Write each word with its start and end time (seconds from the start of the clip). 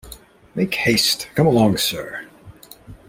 Make 0.55 0.73
haste. 0.73 1.27
Come 1.35 1.45
along, 1.45 1.77
Sir. 1.77 2.25